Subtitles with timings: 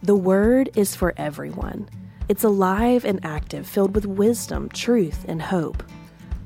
[0.00, 1.88] The Word is for everyone.
[2.28, 5.82] It's alive and active, filled with wisdom, truth, and hope.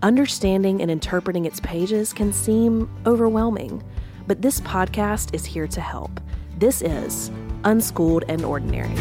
[0.02, 3.83] Understanding and interpreting its pages can seem overwhelming,
[4.27, 6.19] but this podcast is here to help.
[6.57, 7.30] This is
[7.65, 8.95] Unschooled and Ordinary.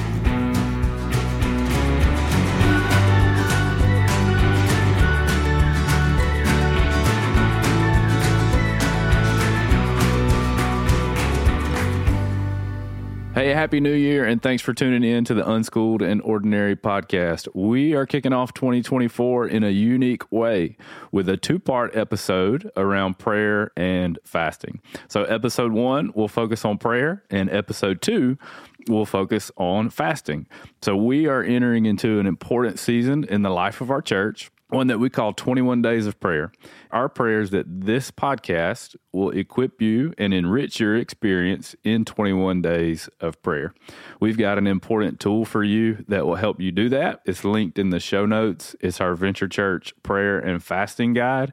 [13.34, 17.48] Hey, Happy New Year, and thanks for tuning in to the Unschooled and Ordinary podcast.
[17.56, 20.76] We are kicking off 2024 in a unique way
[21.14, 24.82] with a two part episode around prayer and fasting.
[25.08, 28.38] So, episode one will focus on prayer, and episode two
[28.90, 30.46] will focus on fasting.
[30.82, 34.88] So, we are entering into an important season in the life of our church one
[34.88, 36.52] that we call 21 Days of Prayer.
[36.92, 42.62] Our prayer is that this podcast will equip you and enrich your experience in 21
[42.62, 43.74] days of prayer.
[44.22, 47.20] We've got an important tool for you that will help you do that.
[47.26, 48.76] It's linked in the show notes.
[48.80, 51.52] It's our Venture Church prayer and fasting guide.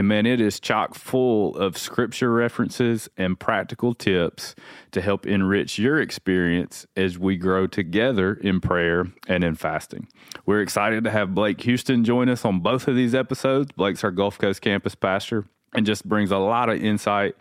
[0.00, 4.54] And man, it is chock full of scripture references and practical tips
[4.92, 10.08] to help enrich your experience as we grow together in prayer and in fasting.
[10.46, 13.72] We're excited to have Blake Houston join us on both of these episodes.
[13.72, 17.34] Blake's our Gulf Coast campus pastor and just brings a lot of insight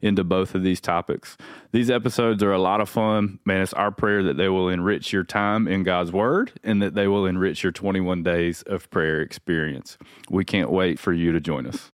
[0.00, 1.36] into both of these topics.
[1.72, 3.40] These episodes are a lot of fun.
[3.44, 6.94] Man, it's our prayer that they will enrich your time in God's Word and that
[6.94, 9.98] they will enrich your 21 days of prayer experience.
[10.30, 11.92] We can't wait for you to join us.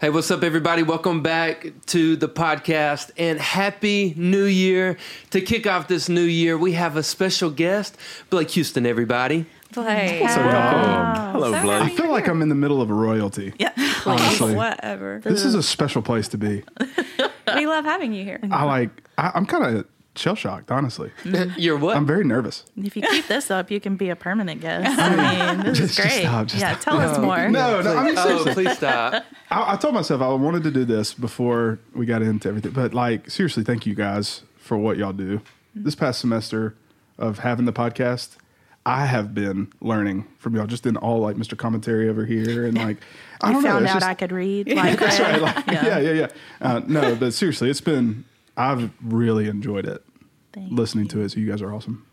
[0.00, 0.82] Hey, what's up, everybody?
[0.82, 4.96] Welcome back to the podcast and Happy New Year.
[5.30, 7.96] To kick off this new year, we have a special guest,
[8.30, 9.46] Blake Houston, everybody.
[9.72, 10.28] Blake.
[10.28, 11.32] So welcome.
[11.32, 11.82] Hello, So Blake.
[11.82, 13.52] I feel like I'm in the middle of a royalty.
[13.58, 13.72] Yeah.
[14.06, 14.54] Honestly.
[14.54, 15.20] Whatever.
[15.22, 16.62] This is a special place to be.
[17.54, 18.38] we love having you here.
[18.50, 18.90] I like.
[19.18, 21.10] I, I'm kind of shell shocked, honestly.
[21.56, 21.96] You're what?
[21.96, 22.64] I'm very nervous.
[22.76, 24.98] If you keep this up, you can be a permanent guest.
[25.00, 26.22] I mean, this is Just- just great.
[26.24, 26.82] stop, just yeah, stop.
[26.98, 27.48] tell us more.
[27.48, 27.96] No, no.
[27.96, 29.24] I mean, oh, please stop.
[29.50, 32.92] I, I told myself I wanted to do this before we got into everything, but
[32.94, 35.40] like seriously, thank you guys for what y'all do.
[35.74, 36.74] This past semester
[37.18, 38.36] of having the podcast,
[38.84, 41.56] I have been learning from y'all, just in all like Mr.
[41.56, 42.96] Commentary over here, and like
[43.40, 43.68] I I don't know.
[43.70, 44.72] found it's out just- I could read.
[44.72, 45.38] Like, That's right.
[45.38, 45.56] Greg.
[45.56, 46.28] Like, yeah, yeah, yeah.
[46.60, 48.24] Uh, no, but seriously, it's been.
[48.58, 50.04] I've really enjoyed it
[50.52, 51.30] Thank listening to it.
[51.30, 52.06] So you guys are awesome.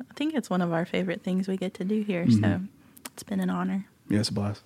[0.00, 2.24] I think it's one of our favorite things we get to do here.
[2.24, 2.42] Mm-hmm.
[2.42, 2.60] So
[3.12, 3.86] it's been an honor.
[4.08, 4.62] Yeah, it's a blast.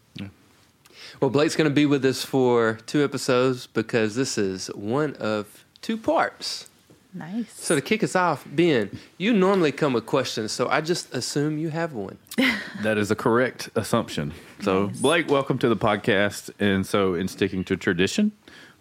[1.20, 5.64] Well, Blake's going to be with us for two episodes because this is one of
[5.82, 6.68] two parts.
[7.12, 7.52] Nice.
[7.52, 11.58] So to kick us off, Ben, you normally come with questions, so I just assume
[11.58, 12.18] you have one.
[12.82, 14.34] That is a correct assumption.
[14.60, 15.00] So, Nice.
[15.00, 16.50] Blake, welcome to the podcast.
[16.58, 18.32] And so, in sticking to tradition,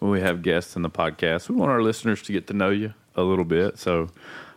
[0.04, 2.68] when we have guests in the podcast, we want our listeners to get to know
[2.68, 3.78] you a little bit.
[3.78, 4.10] So,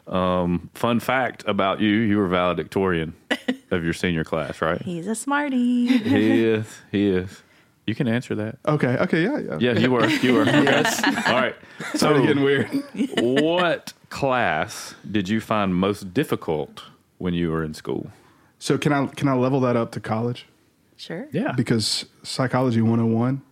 [0.05, 3.15] um, fun fact about you you were valedictorian
[3.71, 4.81] of your senior class, right?
[4.81, 5.87] He's a smarty.
[5.99, 6.81] He is.
[6.91, 7.43] He is.
[7.85, 8.57] You can answer that.
[8.67, 8.97] Okay.
[8.97, 9.23] Okay.
[9.23, 9.37] Yeah.
[9.37, 9.57] Yeah.
[9.61, 10.05] Yeah, you were.
[10.05, 10.43] You were.
[10.45, 11.01] yes.
[11.05, 11.55] All right.
[11.91, 12.67] So, Started getting weird.
[13.17, 16.83] what class did you find most difficult
[17.19, 18.11] when you were in school?
[18.59, 20.45] So can I can I level that up to college?
[20.97, 21.29] Sure.
[21.31, 21.53] Yeah.
[21.53, 23.43] Because psychology 101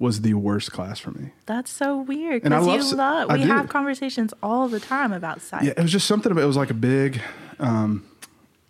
[0.00, 1.30] was the worst class for me.
[1.46, 2.42] That's so weird.
[2.42, 3.48] And I Because love you love, I we do.
[3.48, 5.62] have conversations all the time about psych.
[5.62, 7.20] Yeah, it was just something about it was like a big,
[7.60, 8.04] um,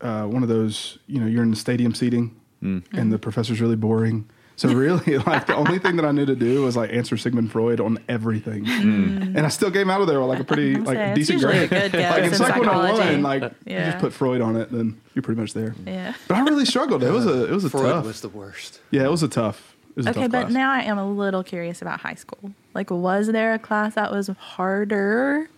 [0.02, 0.98] uh, one of those.
[1.06, 4.28] You know, you're in the stadium seating, and the professor's really boring.
[4.56, 7.50] So really, like the only thing that I knew to do was like answer Sigmund
[7.52, 10.84] Freud on everything, and I still came out of there with like a pretty I'm
[10.84, 11.70] like saying, decent grade.
[11.70, 13.22] good guess like in in Psych 101, psychology.
[13.22, 15.74] like you just put Freud on it, then you're pretty much there.
[15.86, 16.12] Yeah.
[16.28, 17.02] But I really struggled.
[17.02, 18.04] It was a it was a Freud tough.
[18.04, 18.80] was the worst.
[18.90, 19.76] yeah, it was a tough.
[19.90, 20.52] It was a Okay, tough but class.
[20.52, 22.52] now I am a little curious about high school.
[22.74, 25.48] Like, was there a class that was harder?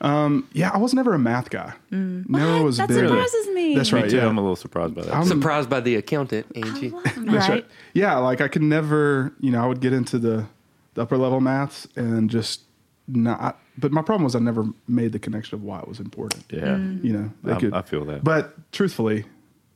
[0.00, 1.72] Um, yeah, I was never a math guy.
[1.90, 2.98] Never was That big.
[2.98, 3.74] surprises me.
[3.74, 4.10] That's Me right.
[4.10, 4.16] too.
[4.18, 5.14] Yeah, I'm a little surprised by that.
[5.14, 6.88] I'm- Surprised by the accountant, Angie.
[6.90, 7.48] That's right?
[7.48, 7.66] right.
[7.94, 10.46] Yeah, like I could never, you know, I would get into the,
[10.94, 12.62] the upper level maths and just
[13.08, 13.58] not.
[13.78, 16.44] But my problem was I never made the connection of why it was important.
[16.50, 16.60] yeah.
[16.76, 17.02] Mm.
[17.02, 17.72] You know, they I- could.
[17.74, 18.22] I feel that.
[18.24, 19.24] But truthfully,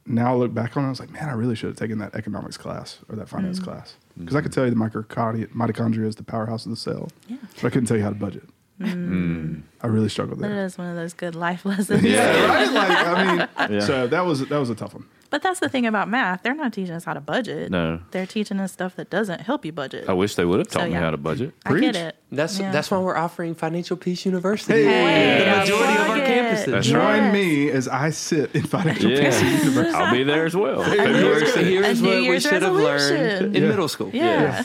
[0.09, 1.99] now I look back on it, I was like, man, I really should have taken
[1.99, 3.31] that economics class or that Mm.
[3.31, 6.77] finance class because I could tell you the mitochondria, mitochondria is the powerhouse of the
[6.77, 7.37] cell, Yeah.
[7.55, 8.45] but I couldn't tell you how to budget.
[8.81, 10.65] I really struggled That there.
[10.65, 12.03] is one of those good life lessons.
[12.03, 12.73] Yeah, right.
[12.73, 13.37] Like I
[13.69, 13.87] mean, Yeah.
[13.87, 15.05] so that was that was a tough one.
[15.31, 16.43] But that's the thing about math.
[16.43, 17.71] They're not teaching us how to budget.
[17.71, 18.01] No.
[18.13, 20.09] They're teaching us stuff that doesn't help you budget.
[20.09, 21.53] I wish they would have taught So, me how to budget.
[21.67, 22.17] I get it.
[22.33, 22.73] That's Yeah.
[22.73, 24.85] that's why we're offering Financial Peace University.
[24.85, 26.25] Hey, the majority of our it.
[26.25, 26.71] campuses.
[26.73, 27.33] That's Join Yes.
[27.35, 29.21] me as I sit in financial Yeah.
[29.31, 29.95] peace university.
[29.95, 30.83] I'll be there as well.
[30.83, 33.69] Here's, here's what we should have learned in Yeah.
[33.69, 34.11] middle school.
[34.15, 34.65] Yeah.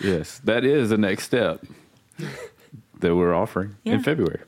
[0.00, 1.64] Yes, that is the next step
[3.00, 3.94] that we're offering Yeah.
[3.94, 4.40] in February.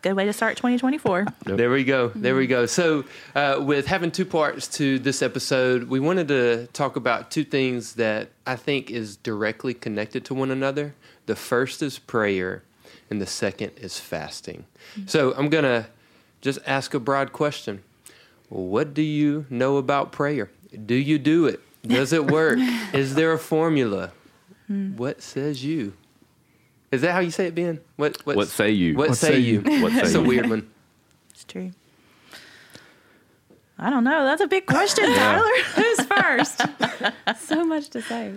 [0.00, 1.26] Good way to start 2024.
[1.44, 2.08] There we go.
[2.14, 2.66] There we go.
[2.66, 3.04] So,
[3.34, 7.94] uh, with having two parts to this episode, we wanted to talk about two things
[7.94, 10.94] that I think is directly connected to one another.
[11.26, 12.62] The first is prayer,
[13.10, 14.66] and the second is fasting.
[15.06, 15.86] So, I'm going to
[16.42, 17.82] just ask a broad question
[18.50, 20.48] What do you know about prayer?
[20.86, 21.60] Do you do it?
[21.82, 22.58] Does it work?
[22.92, 24.12] is there a formula?
[24.68, 25.94] What says you?
[26.90, 27.80] Is that how you say it, Ben?
[27.96, 28.94] What what, What say you?
[28.96, 29.62] What, What say, say you?
[29.62, 29.82] you?
[29.82, 30.70] What say That's a weird one.
[31.30, 31.70] It's true.
[33.78, 34.24] I don't know.
[34.24, 35.46] That's a big question, Tyler.
[35.76, 36.60] Who's first?
[37.38, 38.34] so much to say.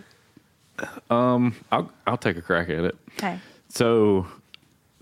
[1.10, 2.96] Um, I'll I'll take a crack at it.
[3.18, 3.40] Okay.
[3.70, 4.28] So,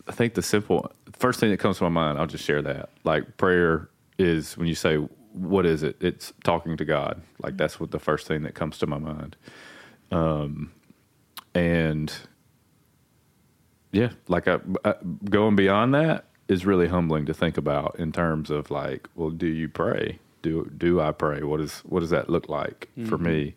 [0.07, 2.89] I think the simple first thing that comes to my mind, I'll just share that.
[3.03, 4.95] Like prayer is when you say
[5.33, 5.97] what is it?
[5.99, 7.21] It's talking to God.
[7.43, 9.35] Like that's what the first thing that comes to my mind.
[10.11, 10.71] Um,
[11.53, 12.13] and
[13.91, 14.95] yeah, like I, I,
[15.29, 19.47] going beyond that is really humbling to think about in terms of like, well, do
[19.47, 20.19] you pray?
[20.41, 21.43] Do do I pray?
[21.43, 23.55] What is what does that look like for me?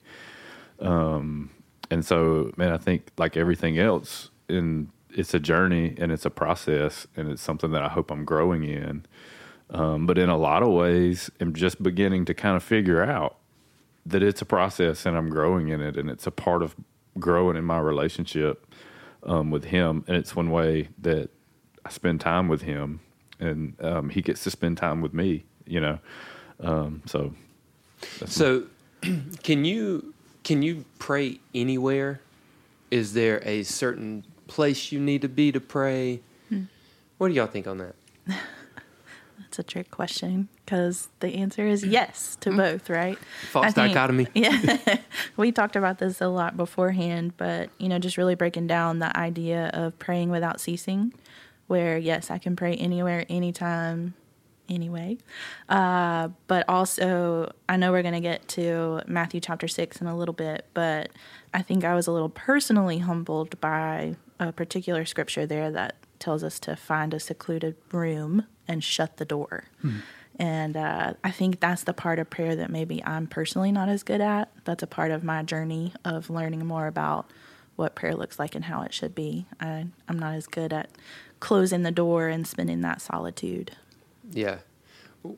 [0.81, 1.51] Um,
[1.91, 6.31] and so, man, I think like everything else, in it's a journey and it's a
[6.31, 9.05] process, and it's something that I hope I'm growing in.
[9.71, 13.37] Um, but in a lot of ways, I'm just beginning to kind of figure out
[14.05, 16.75] that it's a process and I'm growing in it, and it's a part of
[17.19, 18.67] growing in my relationship
[19.25, 20.05] um, with Him.
[20.07, 21.31] And it's one way that
[21.85, 23.01] I spend time with Him,
[23.41, 25.45] and um, He gets to spend time with me.
[25.67, 25.99] You know,
[26.61, 27.35] um, so
[28.27, 28.65] So,
[29.43, 30.15] can you
[30.45, 32.21] can you pray anywhere?
[32.91, 36.21] Is there a certain place you need to be to pray?
[37.19, 37.95] What do y'all think on that?
[39.43, 43.19] That's a trick question because the answer is yes to both, right?
[43.51, 44.29] False think- dichotomy.
[44.35, 44.79] Yeah.
[45.37, 49.17] we talked about this a lot beforehand, but, you know, just really breaking down the
[49.17, 51.13] idea of praying without ceasing,
[51.67, 54.15] where, yes, I can pray anywhere, anytime,
[54.69, 55.19] anyway.
[55.69, 60.17] Uh, but also, I know we're going to get to Matthew chapter 6 in a
[60.17, 61.11] little bit, but
[61.55, 66.43] I think I was a little personally humbled by a particular scripture there that tells
[66.43, 69.65] us to find a secluded room and shut the door.
[70.39, 74.03] And uh, I think that's the part of prayer that maybe I'm personally not as
[74.03, 74.51] good at.
[74.65, 77.31] That's a part of my journey of learning more about
[77.77, 79.47] what prayer looks like and how it should be.
[79.61, 80.91] I, I'm not as good at
[81.41, 83.73] closing the door and spending that solitude.
[84.31, 84.59] Yeah.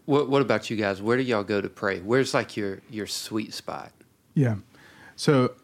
[0.04, 1.02] What What about you guys?
[1.02, 2.00] Where do y'all go to pray?
[2.00, 3.92] Where's like your your sweet spot?
[4.34, 4.56] Yeah.
[5.16, 5.54] So,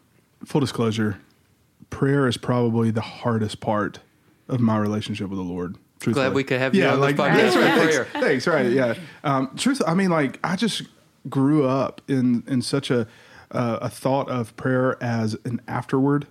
[0.45, 1.19] full disclosure,
[1.89, 3.99] prayer is probably the hardest part
[4.47, 5.77] of my relationship with the Lord.
[5.99, 6.25] Truthfully.
[6.25, 8.07] Glad we could have you yeah, on like, podcast That's right.
[8.07, 8.47] Thanks, thanks.
[8.47, 8.71] Right.
[8.71, 8.95] Yeah.
[9.23, 9.81] Um, truth.
[9.85, 10.83] I mean, like, I just
[11.29, 13.07] grew up in in such a
[13.51, 16.27] uh, a thought of prayer as an afterward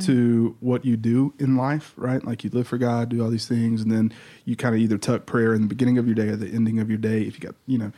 [0.00, 2.24] to what you do in life, right?
[2.24, 4.12] Like you live for God, do all these things, and then
[4.44, 6.80] you kind of either tuck prayer in the beginning of your day or the ending
[6.80, 7.22] of your day.
[7.22, 7.92] If you got, you know,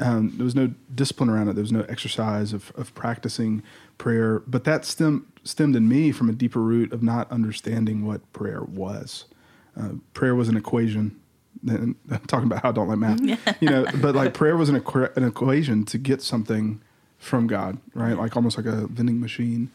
[0.00, 1.54] um, there was no discipline around it.
[1.54, 3.62] There was no exercise of, of practicing
[3.98, 8.32] prayer, but that stem, stemmed in me from a deeper root of not understanding what
[8.32, 9.26] prayer was.
[9.78, 11.20] Uh, prayer was an equation.
[11.68, 13.20] And I'm talking about how I don't like math,
[13.60, 16.80] you know, but like prayer was an, equa- an equation to get something
[17.18, 18.16] from God, right?
[18.16, 19.70] Like almost like a vending machine.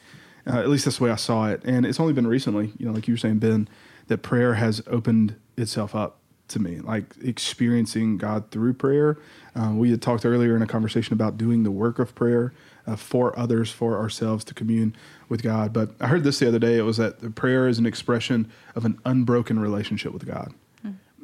[0.48, 1.64] Uh, at least that's the way I saw it.
[1.64, 3.68] And it's only been recently, you know, like you were saying, Ben,
[4.08, 9.18] that prayer has opened itself up to me, like experiencing God through prayer.
[9.56, 12.54] Uh, we had talked earlier in a conversation about doing the work of prayer
[12.86, 14.96] uh, for others, for ourselves to commune
[15.28, 15.74] with God.
[15.74, 16.78] But I heard this the other day.
[16.78, 20.54] It was that the prayer is an expression of an unbroken relationship with God.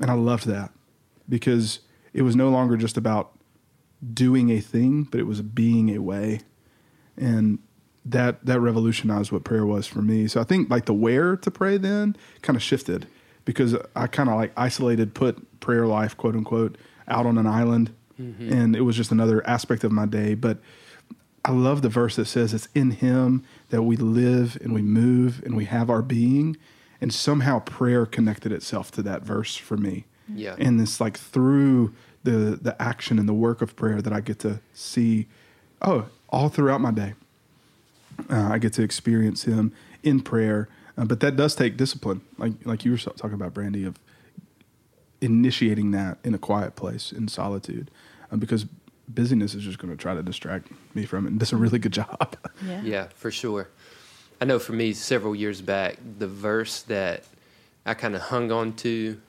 [0.02, 0.72] And I loved that
[1.30, 1.82] because
[2.14, 3.38] it was no longer just about
[4.14, 6.42] doing a thing, but it was being a way.
[7.16, 7.60] And
[8.04, 10.28] that that revolutionized what prayer was for me.
[10.28, 13.06] So I think like the where to pray then kind of shifted
[13.46, 17.94] because I kind of like isolated, put prayer life, quote unquote, out on an island,
[18.18, 20.36] and it was just another aspect of my day.
[20.36, 20.60] But
[21.44, 25.42] I love the verse that says it's in Him that we live and we move
[25.44, 26.56] and we have our being,
[27.02, 30.06] and somehow prayer connected itself to that verse for me.
[30.34, 30.56] Yeah.
[30.60, 31.94] and it's like through
[32.24, 35.28] the the action and the work of prayer that I get to see,
[35.82, 37.16] oh, all throughout my day.
[38.30, 40.70] Uh, I get to experience Him in prayer,
[41.02, 43.98] uh, but that does take discipline, like like you were talking about, Brandy, of
[45.20, 47.90] initiating that in a quiet place in solitude,
[48.32, 48.68] uh, because
[49.08, 51.30] busyness is just going to try to distract me from it.
[51.30, 52.38] And does a really good job.
[52.64, 52.82] Yeah.
[52.84, 53.70] Yeah, for sure.
[54.40, 57.24] I know for me, several years back, the verse that
[57.84, 59.20] I kind of hung on to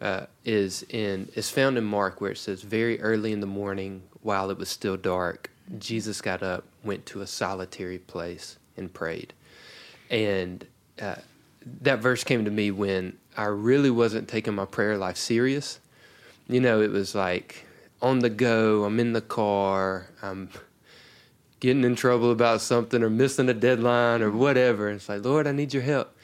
[0.00, 4.02] uh, is in is found in Mark, where it says, "Very early in the morning,
[4.22, 9.32] while it was still dark, Jesus got up, went to a solitary place, and prayed."
[10.10, 10.66] And
[11.02, 11.16] uh,
[11.82, 15.80] that verse came to me when I really wasn't taking my prayer life serious,
[16.48, 17.66] you know, it was like
[18.00, 18.84] on the go.
[18.84, 20.08] I'm in the car.
[20.22, 20.50] I'm
[21.60, 24.88] getting in trouble about something or missing a deadline or whatever.
[24.88, 26.16] And It's like, Lord, I need your help.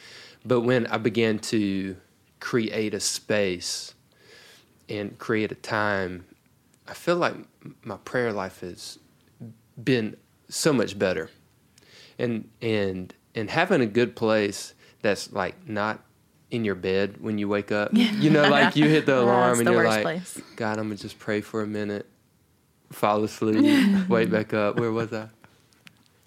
[0.44, 1.97] But when I began to
[2.40, 3.94] create a space
[4.88, 6.25] and create a time,
[6.87, 7.35] I feel like
[7.85, 8.99] my prayer life has
[9.82, 10.16] been
[10.49, 11.30] so much better.
[12.18, 16.02] And and and having a good place that's like not
[16.50, 17.90] in your bed when you wake up.
[17.92, 20.40] You know, like you hit the alarm it's and the you're like, place.
[20.57, 22.07] God, I'm gonna just pray for a minute,
[22.90, 24.78] fall asleep, wake back up.
[24.78, 25.28] Where was I?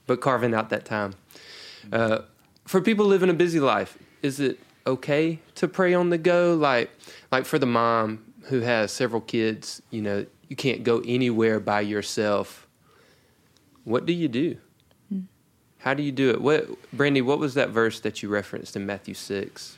[0.07, 1.13] But carving out that time.
[1.91, 2.19] Uh,
[2.65, 6.53] for people living a busy life, is it okay to pray on the go?
[6.53, 6.91] Like,
[7.31, 11.81] like for the mom who has several kids, you know, you can't go anywhere by
[11.81, 12.67] yourself.
[13.83, 14.57] What do you do?
[15.81, 16.41] How do you do it?
[16.41, 17.21] What, Brandy?
[17.21, 19.77] What was that verse that you referenced in Matthew six?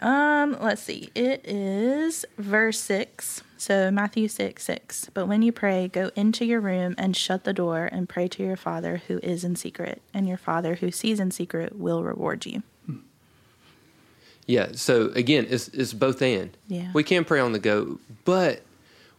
[0.00, 1.10] Um, let's see.
[1.14, 3.42] It is verse 6.
[3.56, 5.10] So Matthew 6, 6.
[5.12, 8.44] But when you pray, go into your room and shut the door and pray to
[8.44, 12.46] your Father who is in secret, and your Father who sees in secret will reward
[12.46, 12.62] you.
[14.46, 14.68] Yeah.
[14.72, 16.56] So again, it's it's both and.
[16.68, 16.90] Yeah.
[16.94, 18.62] We can pray on the go, but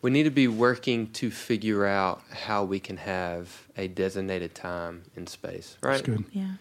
[0.01, 5.03] we need to be working to figure out how we can have a designated time
[5.15, 5.77] in space.
[5.81, 5.93] Right.
[5.93, 6.25] That's good.
[6.31, 6.53] Yeah.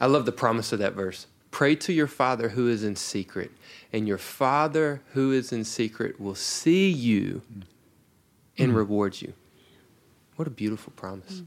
[0.00, 1.26] I love the promise of that verse.
[1.50, 3.50] Pray to your Father who is in secret,
[3.92, 7.42] and your Father who is in secret will see you
[8.58, 9.34] and reward you.
[10.36, 11.42] What a beautiful promise.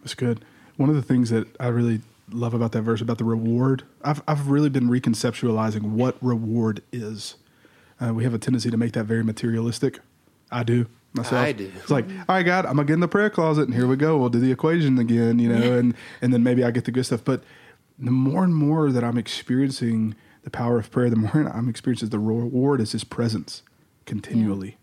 [0.00, 0.44] That's good.
[0.76, 2.00] One of the things that I really
[2.30, 7.36] love about that verse about the reward, I've I've really been reconceptualizing what reward is.
[8.00, 10.00] Uh, we have a tendency to make that very materialistic.
[10.50, 11.46] I do myself.
[11.46, 11.72] I do.
[11.76, 13.96] It's like, all right, God, I'm gonna get in the prayer closet, and here we
[13.96, 14.18] go.
[14.18, 17.06] We'll do the equation again, you know, and and then maybe I get the good
[17.06, 17.24] stuff.
[17.24, 17.42] But
[17.98, 22.08] the more and more that I'm experiencing the power of prayer, the more I'm experiencing
[22.10, 23.62] the reward is His presence
[24.06, 24.76] continually.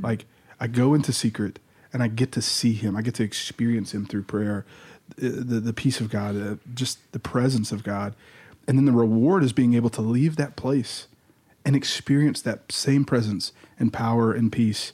[0.00, 0.26] Like
[0.58, 1.58] I go into secret
[1.92, 2.96] and I get to see Him.
[2.96, 4.64] I get to experience Him through prayer,
[5.16, 8.14] the the, the peace of God, uh, just the presence of God,
[8.66, 11.06] and then the reward is being able to leave that place
[11.64, 14.92] and experience that same presence and power and peace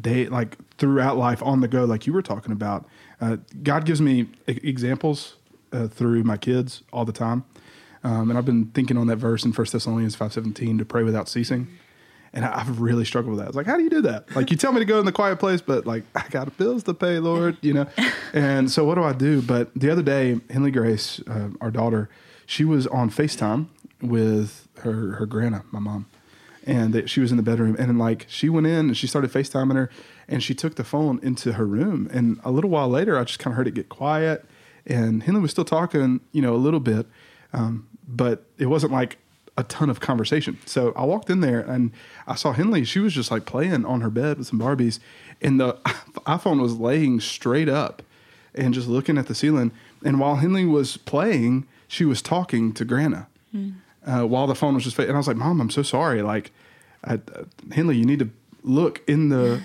[0.00, 2.86] day like throughout life on the go like you were talking about.
[3.20, 5.36] Uh, god gives me e- examples
[5.72, 7.44] uh, through my kids all the time.
[8.04, 11.28] Um, and i've been thinking on that verse in 1 thessalonians 5.17 to pray without
[11.28, 11.68] ceasing.
[12.32, 13.48] And I, i've really struggled with that.
[13.48, 14.34] It's like how do you do that?
[14.36, 16.84] Like you tell me to go in the quiet place but like i got bills
[16.84, 17.86] to pay lord you know?
[18.32, 19.42] And so what do i do?
[19.42, 22.08] But the other day henley grace uh, our daughter
[22.46, 23.66] she was on facetime
[24.00, 26.06] with her her grandma my mom.
[26.64, 27.76] And that she was in the bedroom.
[27.78, 29.90] And like she went in and she started facetiming her
[30.28, 32.08] and she took the phone into her room.
[32.12, 34.44] And a little while later i just kind of heard it get quiet
[34.86, 37.06] and henley was still talking you know a little bit
[37.52, 39.18] um, but it wasn't like
[39.56, 40.58] a ton of conversation.
[40.66, 41.90] So i walked in there and
[42.26, 42.84] i saw henley.
[42.84, 44.98] She was just like playing on her bed with some barbies
[45.40, 45.72] and the
[46.26, 48.02] iphone was laying straight up
[48.54, 49.72] and just looking at the ceiling.
[50.04, 53.22] And while henley was playing she was talking to grandma
[54.08, 56.22] uh, while the phone was just, fa- and I was like, "Mom, I'm so sorry.
[56.22, 56.50] Like,
[57.04, 58.30] I, uh, Henley, you need to
[58.62, 59.60] look in the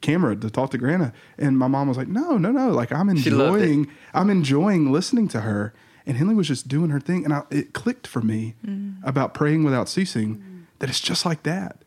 [0.00, 2.70] camera to talk to Grandma." And my mom was like, "No, no, no.
[2.70, 3.62] Like, I'm She loved it.
[3.64, 5.72] enjoying, I'm enjoying listening to her."
[6.08, 8.54] And Henley was just doing her thing, and I, it clicked for me
[9.02, 11.78] about praying without ceasing that it's just like that.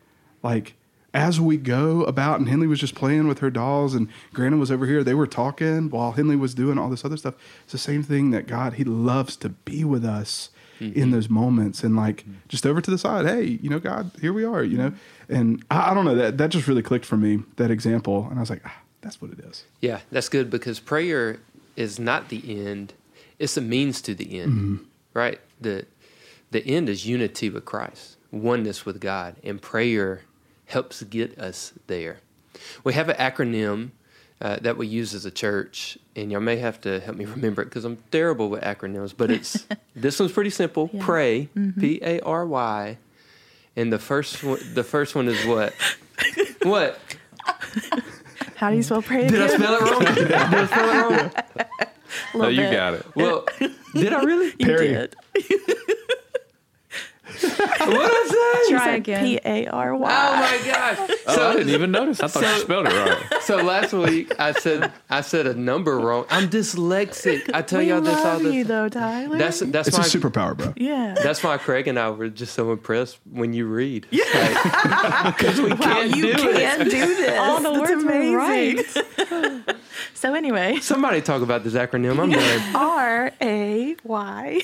[0.43, 0.75] Like
[1.13, 4.71] as we go about, and Henley was just playing with her dolls, and Grandma was
[4.71, 5.03] over here.
[5.03, 7.35] They were talking while Henley was doing all this other stuff.
[7.63, 10.49] It's the same thing that God He loves to be with us
[10.79, 11.11] in mm-hmm.
[11.11, 12.33] those moments, and like mm-hmm.
[12.47, 13.25] just over to the side.
[13.25, 14.63] Hey, you know, God, here we are.
[14.63, 14.93] You know,
[15.27, 18.37] and I, I don't know that that just really clicked for me that example, and
[18.37, 19.65] I was like, ah, that's what it is.
[19.81, 21.39] Yeah, that's good because prayer
[21.75, 22.93] is not the end;
[23.37, 24.83] it's a means to the end, mm-hmm.
[25.13, 25.39] right?
[25.59, 25.85] the
[26.51, 30.21] The end is unity with Christ, oneness with God, and prayer
[30.65, 32.19] helps get us there.
[32.83, 33.91] We have an acronym
[34.41, 37.61] uh, that we use as a church, and y'all may have to help me remember
[37.61, 39.13] it because I'm terrible with acronyms.
[39.15, 39.65] But it's
[39.95, 41.03] this one's pretty simple: Yeah.
[41.03, 42.97] pray, P A R Y,
[43.75, 45.73] and the first one, the first one is what?
[46.63, 46.99] what?
[48.55, 50.15] How do you spell pray Did I spell it wrong?
[50.15, 51.31] Did I spell it wrong?
[51.59, 51.87] A
[52.33, 52.71] Oh, little you bit.
[52.73, 53.05] got it.
[53.15, 53.45] Well,
[53.93, 54.47] did I really?
[54.57, 54.87] You Perry.
[54.87, 55.15] did.
[57.29, 58.27] What did I
[58.65, 58.71] say?
[58.71, 59.23] You Try said again.
[59.25, 60.09] P A R Y.
[60.11, 61.17] Oh my gosh!
[61.27, 62.19] Oh, I didn't even notice.
[62.21, 63.41] I thought you spelled it right.
[63.43, 66.25] so last week I said I said a number wrong.
[66.29, 67.49] I'm dyslexic.
[67.53, 68.67] I tell We y'all this all love the you time.
[68.67, 69.37] though, Tyler.
[69.37, 70.73] That's that's It's why a superpower, bro.
[70.77, 71.15] yeah.
[71.23, 74.07] that's why Craig and I were just so impressed when you read.
[74.11, 76.55] Yeah, because we Wow, can't you do it.
[76.55, 77.39] can do this.
[77.39, 79.75] All the That's words were right.
[80.13, 82.19] So anyway, Somebody talk about this acronym.
[82.19, 82.75] I'm done.
[82.75, 84.61] R A Y.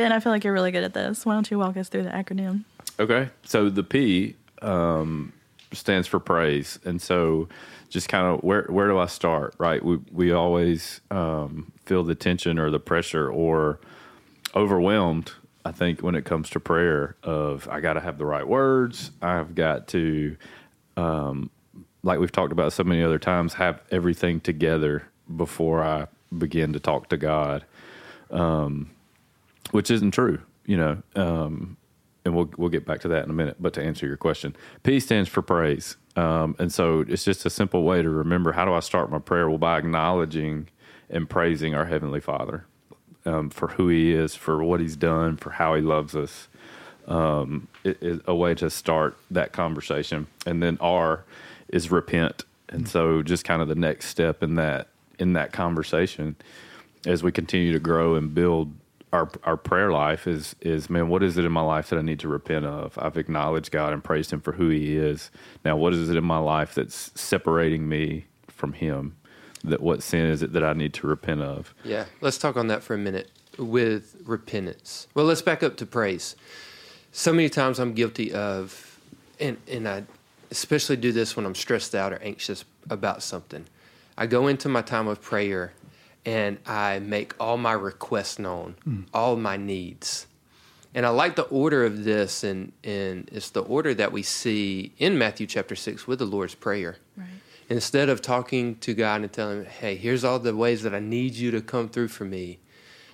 [0.00, 1.26] Ben, I feel like you're really good at this.
[1.26, 2.64] Why don't you walk us through the acronym?
[2.98, 3.28] Okay.
[3.42, 5.34] So the P um,
[5.72, 7.50] stands for praise, and so
[7.90, 9.54] just kind of where where do I start?
[9.58, 13.78] Right, we we always um, feel the tension or the pressure or
[14.54, 15.32] overwhelmed.
[15.66, 19.10] I think when it comes to prayer, of I got to have the right words.
[19.20, 20.34] I've got to,
[20.96, 21.50] um,
[22.02, 25.02] like we've talked about so many other times, have everything together
[25.36, 26.06] before I
[26.38, 27.66] begin to talk to God,
[28.30, 28.88] um,
[29.70, 31.02] which isn't true, you know.
[31.14, 31.76] Um,
[32.24, 33.56] and we'll we'll get back to that in a minute.
[33.60, 37.50] But to answer your question, P stands for praise, um, and so it's just a
[37.50, 38.52] simple way to remember.
[38.52, 39.48] How do I start my prayer?
[39.48, 40.68] Well, by acknowledging
[41.08, 42.66] and praising our heavenly Father
[43.24, 46.48] um, for who He is, for what He's done, for how He loves us.
[47.08, 51.24] Um, it is a way to start that conversation, and then R
[51.68, 56.36] is repent, and so just kind of the next step in that in that conversation
[57.06, 58.72] as we continue to grow and build
[59.12, 62.02] our our prayer life is is man, what is it in my life that I
[62.02, 62.96] need to repent of?
[62.98, 65.30] I've acknowledged God and praised Him for who He is.
[65.64, 69.16] Now, what is it in my life that's separating me from Him?
[69.64, 71.74] That what sin is it that I need to repent of?
[71.84, 75.06] Yeah, let's talk on that for a minute with repentance.
[75.14, 76.36] Well, let's back up to praise.
[77.12, 78.98] So many times I'm guilty of,
[79.38, 80.04] and and I
[80.50, 83.66] especially do this when I'm stressed out or anxious about something.
[84.16, 85.72] I go into my time of prayer
[86.24, 89.06] and I make all my requests known, mm.
[89.14, 90.26] all my needs.
[90.94, 94.92] And I like the order of this, and, and it's the order that we see
[94.98, 96.96] in Matthew chapter 6 with the Lord's Prayer.
[97.16, 97.28] Right.
[97.68, 100.98] Instead of talking to God and telling him, hey, here's all the ways that I
[100.98, 102.58] need you to come through for me,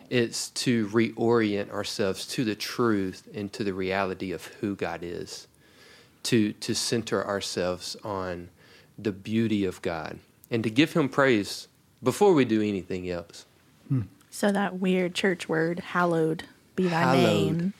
[0.08, 5.46] it's to reorient ourselves to the truth and to the reality of who God is,
[6.24, 8.48] to, to center ourselves on
[8.98, 10.18] the beauty of God,
[10.50, 11.68] and to give Him praise
[12.06, 13.46] before we do anything else.
[13.88, 14.02] Hmm.
[14.30, 16.44] So that weird church word, hallowed
[16.76, 17.22] be thy hallowed.
[17.24, 17.72] name,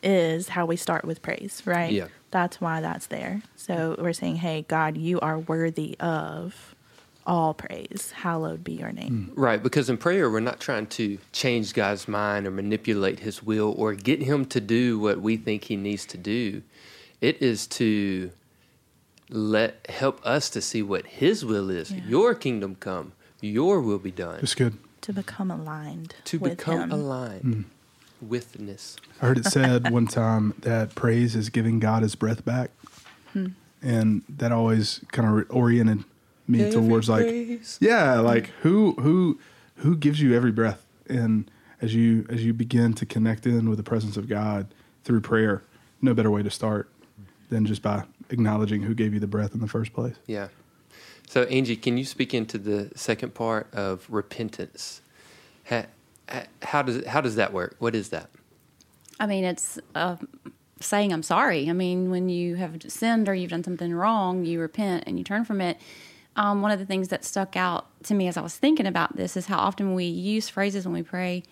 [0.00, 1.90] is how we start with praise, right?
[1.90, 2.06] Yeah.
[2.30, 3.42] That's why that's there.
[3.56, 6.76] So we're saying, hey, God, you are worthy of
[7.26, 8.12] all praise.
[8.14, 9.32] Hallowed be your name.
[9.34, 9.40] Hmm.
[9.40, 13.74] Right, because in prayer, we're not trying to change God's mind or manipulate his will
[13.76, 16.62] or get him to do what we think he needs to do.
[17.20, 18.30] It is to
[19.30, 21.90] let help us to see what his will is.
[21.90, 22.02] Yeah.
[22.06, 24.36] Your kingdom come your will be done.
[24.36, 24.76] That's good.
[25.02, 26.14] To become aligned.
[26.24, 26.92] To become him.
[26.92, 27.42] aligned.
[27.42, 27.64] Mm.
[28.20, 28.96] Withness.
[29.20, 32.70] I heard it said one time that praise is giving God his breath back.
[33.32, 33.48] Hmm.
[33.82, 36.04] And that always kind of oriented
[36.48, 37.78] me every towards like praise.
[37.80, 39.38] yeah, like who who
[39.76, 41.50] who gives you every breath and
[41.82, 44.68] as you as you begin to connect in with the presence of God
[45.04, 45.62] through prayer,
[46.00, 46.88] no better way to start
[47.50, 50.16] than just by acknowledging who gave you the breath in the first place.
[50.26, 50.48] Yeah.
[51.28, 55.00] So, Angie, can you speak into the second part of repentance?
[55.64, 55.86] How,
[56.62, 57.76] how does how does that work?
[57.78, 58.30] What is that?
[59.18, 60.16] I mean, it's uh,
[60.80, 61.68] saying I'm sorry.
[61.68, 65.24] I mean, when you have sinned or you've done something wrong, you repent and you
[65.24, 65.78] turn from it.
[66.36, 69.16] Um, one of the things that stuck out to me as I was thinking about
[69.16, 71.44] this is how often we use phrases when we pray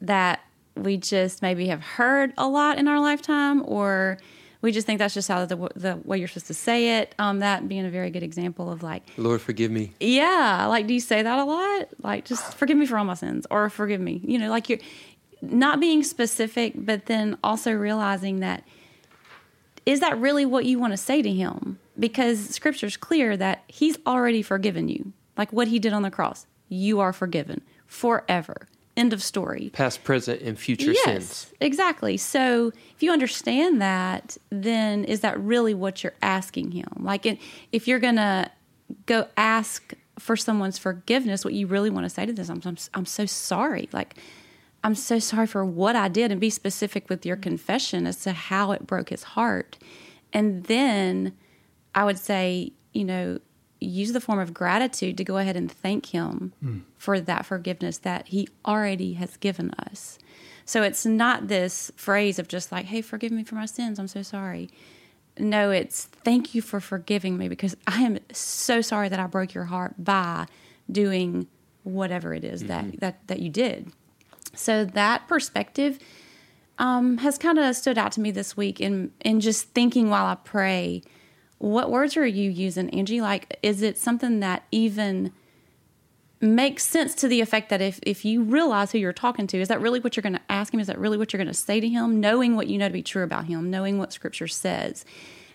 [0.00, 0.40] that
[0.74, 4.18] we just maybe have heard a lot in our lifetime or
[4.66, 7.14] we just think that's just how the, the way you're supposed to say it.
[7.20, 9.92] Um, that being a very good example of like, Lord, forgive me.
[10.00, 11.88] Yeah, like, do you say that a lot?
[12.02, 14.20] Like, just forgive me for all my sins, or forgive me.
[14.24, 14.80] You know, like you're
[15.40, 18.64] not being specific, but then also realizing that
[19.86, 21.78] is that really what you want to say to Him?
[21.96, 26.44] Because Scripture's clear that He's already forgiven you, like what He did on the cross.
[26.68, 28.66] You are forgiven forever.
[28.96, 29.70] End of story.
[29.74, 31.52] Past, present, and future yes, sins.
[31.60, 32.16] Exactly.
[32.16, 36.88] So if you understand that, then is that really what you're asking him?
[36.98, 37.26] Like
[37.72, 38.50] if you're going to
[39.04, 43.06] go ask for someone's forgiveness, what you really want to say to them, I'm, I'm
[43.06, 43.88] so sorry.
[43.92, 44.16] Like,
[44.82, 48.32] I'm so sorry for what I did, and be specific with your confession as to
[48.32, 49.76] how it broke his heart.
[50.32, 51.32] And then
[51.94, 53.40] I would say, you know,
[53.80, 56.82] use the form of gratitude to go ahead and thank him mm.
[56.96, 60.18] for that forgiveness that he already has given us.
[60.64, 63.98] So it's not this phrase of just like, hey, forgive me for my sins.
[63.98, 64.68] I'm so sorry.
[65.38, 69.54] No, it's thank you for forgiving me because I am so sorry that I broke
[69.54, 70.46] your heart by
[70.90, 71.46] doing
[71.82, 72.90] whatever it is mm-hmm.
[72.90, 73.92] that, that, that you did.
[74.54, 75.98] So that perspective
[76.78, 80.26] um, has kind of stood out to me this week in, in just thinking while
[80.26, 81.02] I pray
[81.58, 83.20] what words are you using, Angie?
[83.20, 85.32] Like, is it something that even
[86.40, 89.68] makes sense to the effect that if, if you realize who you're talking to, is
[89.68, 90.80] that really what you're going to ask him?
[90.80, 92.20] Is that really what you're going to say to him?
[92.20, 95.04] Knowing what you know to be true about him, knowing what scripture says.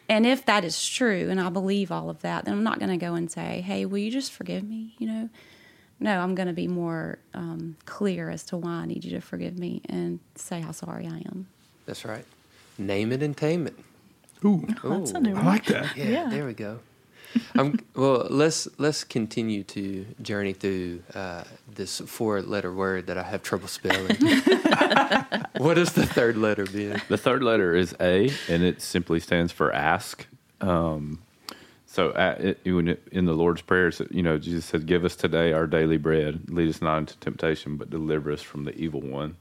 [0.09, 2.89] And if that is true, and I believe all of that, then I'm not going
[2.89, 4.95] to go and say, hey, will you just forgive me?
[4.97, 5.29] You know,
[5.99, 9.21] no, I'm going to be more um, clear as to why I need you to
[9.21, 11.47] forgive me and say how sorry I am.
[11.85, 12.25] That's right.
[12.77, 13.75] Name it and tame it.
[14.43, 15.95] Ooh, That's a new I like that.
[15.95, 16.29] Yeah, Yeah.
[16.29, 16.79] there we go.
[17.57, 23.41] Um, well, let's let's continue to journey through uh, this four-letter word that I have
[23.41, 24.17] trouble spelling.
[25.57, 27.01] what is the third letter, Ben?
[27.07, 30.27] The third letter is A, and it simply stands for ask.
[30.59, 31.21] Um,
[31.85, 35.15] so uh, it, when it- in the Lord's prayers, you know, Jesus said, "Give us
[35.15, 36.49] today our daily bread.
[36.49, 39.37] Lead us not into temptation, but deliver us from the evil one."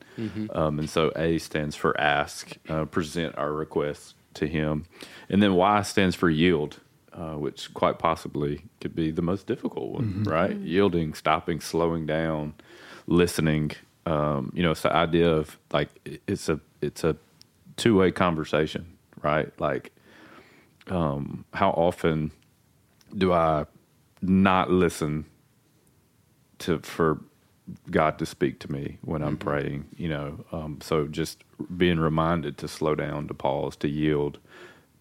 [0.52, 4.84] Um, and so A stands for ask, uh, present our requests to Him,
[5.28, 6.80] and then Y stands for yield,
[7.12, 10.56] uh, which quite possibly could be the most difficult one, right?
[10.56, 12.54] Yielding, stopping, slowing down,
[13.06, 13.70] listening.
[14.06, 15.88] Um, you know, it's the idea of like
[16.26, 17.16] it's a it's a
[17.76, 19.48] two way conversation, right?
[19.60, 19.92] Like,
[20.88, 22.32] um, how often
[23.16, 23.66] do I
[24.22, 25.24] not listen
[26.60, 27.20] to for
[27.90, 29.86] God to speak to me when I'm praying?
[29.96, 31.44] You know, um, so just
[31.76, 34.38] being reminded to slow down, to pause, to yield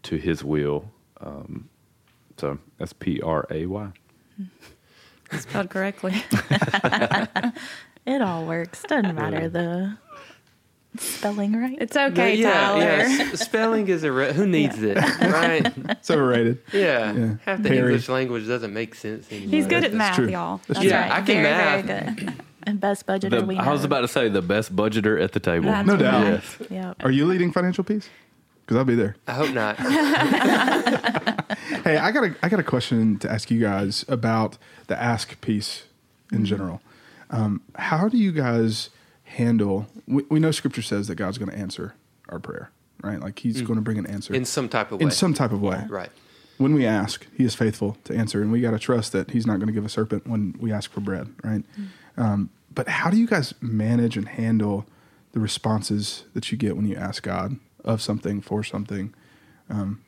[0.04, 0.92] to His will.
[1.22, 1.70] Um,
[2.38, 3.92] so that's P R A Y.
[5.40, 6.24] Spelled correctly.
[8.06, 8.82] It all works.
[8.88, 9.96] Doesn't matter the
[10.98, 11.78] spelling right.
[11.80, 12.80] It's okay, yeah, Tyler.
[12.82, 13.30] yeah.
[13.34, 15.72] s- Spelling is a re- who needs it, right?
[15.90, 16.60] It's overrated.
[16.74, 17.14] Yeah.
[17.14, 17.36] Yeah.
[17.46, 17.78] half the Perry.
[17.90, 19.50] English language doesn't make sense anymore.
[19.52, 20.30] He's good at That's math, true.
[20.30, 20.58] y'all.
[20.68, 21.12] That's That's Yeah, right.
[21.12, 21.86] I can very, math.
[21.86, 22.34] very good.
[22.70, 25.40] And best budgeter The- we I was about to say the best budgeter at the
[25.40, 25.66] table.
[25.70, 26.24] That's No doubt.
[26.26, 26.58] Yes.
[26.70, 26.96] Yep.
[27.04, 28.10] Are you leading financial peace?
[28.66, 29.16] Because I'll be there.
[29.28, 29.78] I hope not.
[31.84, 35.40] Hey, I got a I got a question to ask you guys about the ask
[35.42, 35.84] piece
[36.32, 36.82] in general.
[37.32, 38.90] Um, how do you guys
[39.24, 39.88] handle?
[40.08, 41.96] We, we know Scripture says that God's going to answer
[42.28, 42.70] our prayer,
[43.04, 43.20] right?
[43.20, 45.06] Like He's going to bring an answer In some type of way.
[45.06, 45.84] in some type of way.
[45.90, 46.10] right.
[46.58, 49.48] When we ask, He is faithful to answer, and we got to trust that He's
[49.48, 51.64] not going to give a serpent when we ask for bread, right?
[52.18, 54.86] Um, but how do you guys manage and handle
[55.32, 59.14] the responses that you get when you ask God of something for something?
[59.70, 60.02] Um,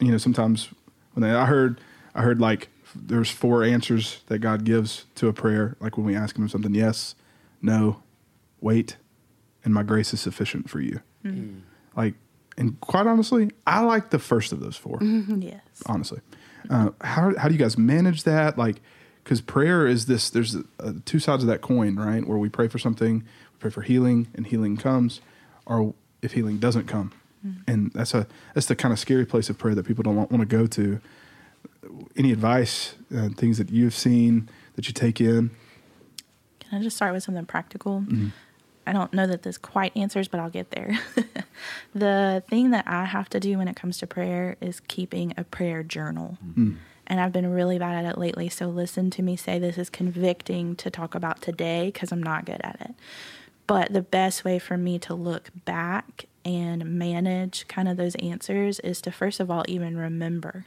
[0.00, 0.68] you know, sometimes
[1.14, 1.80] when they, I heard,
[2.14, 5.76] I heard like there's four answers that God gives to a prayer.
[5.80, 7.14] Like when we ask Him something, yes,
[7.62, 8.02] no,
[8.60, 8.96] wait,
[9.64, 11.00] and my grace is sufficient for you.
[11.96, 12.14] Like,
[12.58, 15.60] and quite honestly, I like the first of those 4 Yes.
[15.86, 16.20] honestly.
[16.70, 18.56] Uh, how how do you guys manage that?
[18.58, 18.76] Like,
[19.26, 20.30] because prayer is this.
[20.30, 22.24] There's uh, two sides of that coin, right?
[22.24, 25.20] Where we pray for something, we pray for healing, and healing comes,
[25.66, 27.10] or if healing doesn't come,
[27.66, 30.30] and that's a that's the kind of scary place of prayer that people don't want,
[30.30, 31.00] want to go to.
[32.16, 35.50] Any advice, uh, things that you've seen that you take in?
[36.60, 38.04] Can I just start with something practical?
[38.86, 40.96] I don't know that this quite answers, but I'll get there.
[41.94, 45.42] the thing that I have to do when it comes to prayer is keeping a
[45.42, 46.38] prayer journal.
[47.06, 48.48] And I've been really bad at it lately.
[48.48, 52.44] So listen to me say this is convicting to talk about today because I'm not
[52.44, 52.94] good at it.
[53.66, 58.78] But the best way for me to look back and manage kind of those answers
[58.80, 60.66] is to first of all even remember.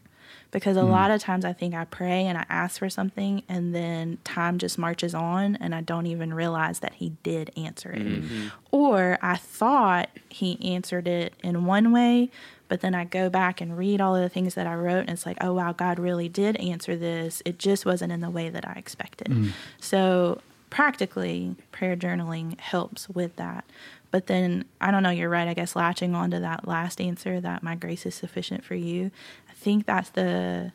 [0.52, 0.90] Because a mm.
[0.90, 4.58] lot of times I think I pray and I ask for something and then time
[4.58, 8.02] just marches on and I don't even realize that he did answer it.
[8.02, 8.48] Mm-hmm.
[8.72, 12.32] Or I thought he answered it in one way,
[12.68, 15.12] but then I go back and read all of the things that I wrote and
[15.12, 17.44] it's like, oh wow, God really did answer this.
[17.46, 19.28] It just wasn't in the way that I expected.
[19.28, 19.52] Mm.
[19.80, 23.66] So practically prayer journaling helps with that
[24.12, 27.42] but then i don't know you're right i guess latching on to that last answer
[27.42, 29.10] that my grace is sufficient for you
[29.60, 30.72] think that's the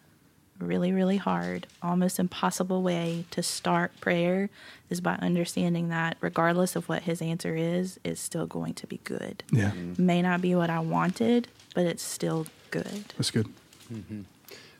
[0.60, 4.48] really really hard almost impossible way to start prayer
[4.88, 9.00] is by understanding that regardless of what his answer is it's still going to be
[9.02, 13.48] good Yeah, may not be what i wanted but it's still good that's good.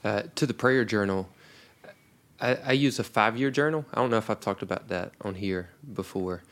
[0.05, 1.29] Uh, to the prayer journal,
[2.41, 3.85] I, I use a five year journal.
[3.93, 6.43] I don't know if I've talked about that on here before.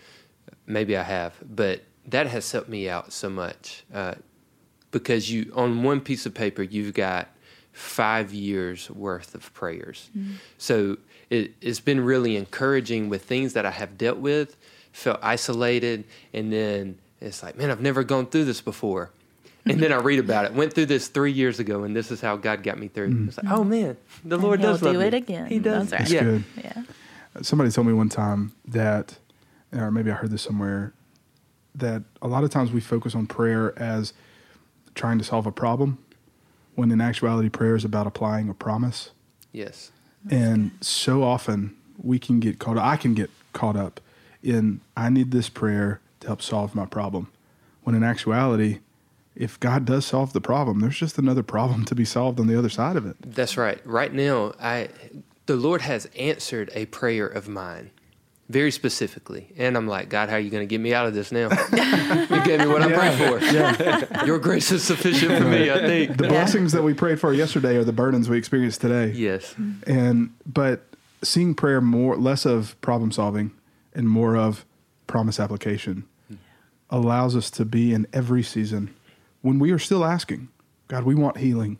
[0.66, 4.14] Maybe I have, but that has helped me out so much uh,
[4.90, 7.28] because you on one piece of paper you've got
[7.72, 10.10] five years worth of prayers.
[10.16, 10.34] Mm-hmm.
[10.58, 10.98] So
[11.30, 14.56] it, it's been really encouraging with things that I have dealt with,
[14.92, 16.04] felt isolated,
[16.34, 19.10] and then it's like, man, I've never gone through this before.
[19.64, 20.54] And then I read about it.
[20.54, 23.10] Went through this three years ago, and this is how God got me through.
[23.10, 23.28] Mm.
[23.28, 25.06] It's like, oh man, the And Lord he'll does love do me.
[25.06, 25.46] it again.
[25.46, 25.90] He does.
[25.90, 25.98] That's right.
[26.00, 26.22] That's Yeah.
[26.22, 26.44] good.
[26.76, 26.82] yeah
[27.36, 29.18] uh, Somebody told me one time that,
[29.72, 30.92] or maybe I heard this somewhere,
[31.76, 34.12] that a lot of times we focus on prayer as
[34.94, 35.96] trying to solve a problem,
[36.74, 39.10] when in actuality, prayer is about applying a promise.
[39.52, 39.92] Yes.
[40.30, 44.00] And so often we can get caught I can get caught up
[44.42, 47.28] in I need this prayer to help solve my problem.
[47.82, 48.80] When in actuality,
[49.34, 52.58] if God does solve the problem, there's just another problem to be solved on the
[52.58, 53.16] other side of it.
[53.20, 53.80] That's right.
[53.84, 54.88] Right now, I
[55.46, 57.90] the Lord has answered a prayer of mine
[58.52, 59.52] very specifically.
[59.56, 61.48] And I'm like, God, how are you going to get me out of this now?
[61.72, 64.24] you gave me what I prayed for.
[64.26, 66.16] Your grace is sufficient for me, I think.
[66.18, 69.10] The blessings that we prayed for yesterday are the burdens we experience today.
[69.10, 69.54] Yes.
[69.86, 70.84] And but
[71.22, 73.52] seeing prayer more less of problem solving
[73.94, 74.64] and more of
[75.06, 76.04] promise application
[76.90, 78.94] allows us to be in every season
[79.40, 80.48] when we are still asking,
[80.88, 81.78] God, we want healing.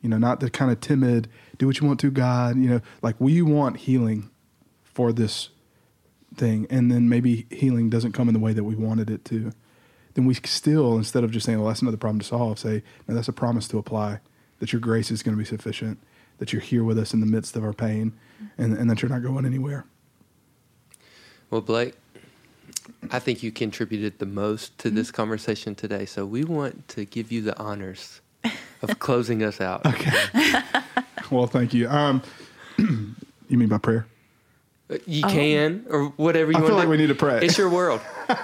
[0.00, 2.56] You know, not the kind of timid, do what you want to, God.
[2.56, 4.30] You know, like we want healing
[4.82, 5.48] for this
[6.36, 6.66] thing.
[6.70, 9.52] And then maybe healing doesn't come in the way that we wanted it to.
[10.14, 13.14] Then we still, instead of just saying, well, that's another problem to solve, say, no,
[13.14, 14.20] that's a promise to apply,
[14.58, 15.98] that your grace is going to be sufficient,
[16.38, 18.12] that you're here with us in the midst of our pain,
[18.58, 19.86] and, and that you're not going anywhere.
[21.50, 21.94] Well, Blake,
[23.10, 26.04] I think you contributed the most to this conversation today.
[26.04, 28.20] So we want to give you the honors
[28.82, 29.84] of closing us out.
[29.86, 30.60] Okay.
[31.30, 31.88] well, thank you.
[31.88, 32.22] Um,
[32.78, 34.06] you mean by prayer?
[35.06, 37.40] You can, or whatever you I want feel to like we need to pray.
[37.42, 38.00] It's your world.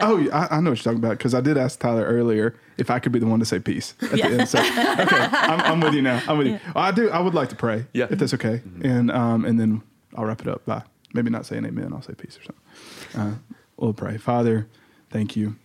[0.00, 2.90] Oh, I, I know what you're talking about because I did ask Tyler earlier if
[2.90, 4.48] I could be the one to say peace at the end.
[4.48, 6.20] So, okay, I'm, I'm with you now.
[6.26, 6.58] I'm with you.
[6.74, 7.08] Well, I do.
[7.10, 8.06] I would like to pray, Yeah.
[8.10, 9.82] if that's okay, and um, and then
[10.16, 10.82] I'll wrap it up by
[11.14, 11.92] maybe not saying amen.
[11.92, 13.20] I'll say peace or something.
[13.20, 13.34] Uh,
[13.76, 14.16] we'll pray.
[14.16, 14.66] Father,
[15.10, 15.56] thank you,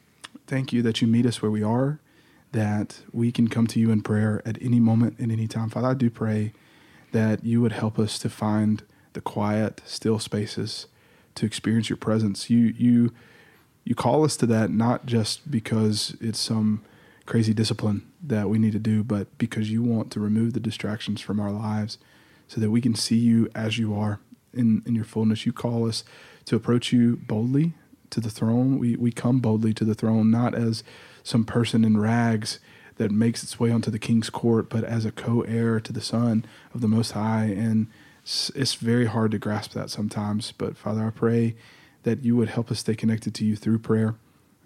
[0.45, 1.99] thank you that you meet us where we are,
[2.51, 5.69] that we can come to you in prayer at any moment, at any time.
[5.69, 6.53] Father, I do pray
[7.11, 8.83] that you would help us to find
[9.17, 10.85] the quiet, still spaces
[11.33, 12.51] to experience your presence.
[12.51, 13.11] You you
[13.83, 16.83] you call us to that not just because it's some
[17.25, 21.19] crazy discipline that we need to do, but because you want to remove the distractions
[21.19, 21.97] from our lives
[22.47, 24.19] so that we can see you as you are
[24.53, 25.45] in, in your fullness.
[25.45, 26.03] You call us
[26.45, 27.73] to approach you boldly
[28.11, 28.77] to the throne.
[28.77, 30.83] We, we come boldly to the throne, not as
[31.23, 32.59] some person in rags
[32.97, 36.01] that makes its way onto the king's court, but as a co heir to the
[36.01, 37.45] Son of the Most High.
[37.45, 37.87] And
[38.27, 40.51] it's, it's very hard to grasp that sometimes.
[40.51, 41.55] But Father, I pray
[42.03, 44.15] that you would help us stay connected to you through prayer.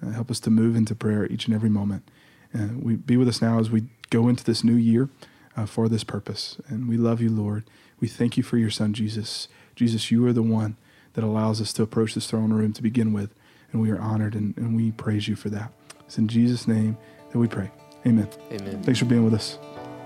[0.01, 2.09] Uh, help us to move into prayer each and every moment.
[2.55, 5.09] Uh, we be with us now as we go into this new year
[5.55, 6.57] uh, for this purpose.
[6.69, 7.63] And we love you, Lord.
[7.99, 9.47] We thank you for your Son, Jesus.
[9.75, 10.75] Jesus, you are the one
[11.13, 13.29] that allows us to approach this throne room to begin with.
[13.71, 15.71] And we are honored and, and we praise you for that.
[16.07, 16.97] It's in Jesus' name
[17.31, 17.69] that we pray.
[18.07, 18.27] Amen.
[18.51, 18.81] Amen.
[18.81, 19.59] Thanks for being with us.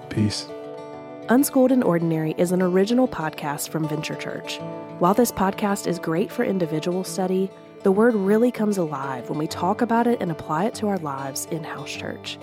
[0.09, 0.45] Peace.
[1.27, 4.59] Unschooled and Ordinary is an original podcast from Venture Church.
[4.99, 7.49] While this podcast is great for individual study,
[7.81, 10.99] the word really comes alive when we talk about it and apply it to our
[10.99, 12.38] lives in house church.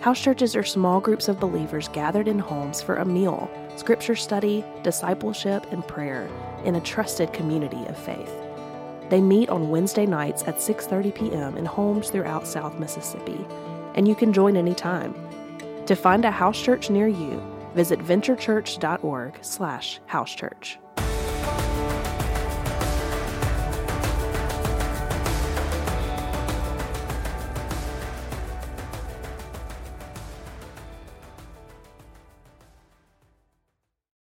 [0.00, 4.64] House churches are small groups of believers gathered in homes for a meal, scripture study,
[4.82, 6.26] discipleship, and prayer
[6.64, 8.32] in a trusted community of faith.
[9.10, 11.58] They meet on Wednesday nights at 6:30 p.m.
[11.58, 13.44] in homes throughout South Mississippi,
[13.94, 15.14] and you can join anytime.
[15.84, 17.42] To find a house church near you,
[17.74, 20.83] visit venturechurch.org/housechurch.